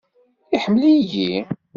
Iḥemmel-iyi? 0.55 1.35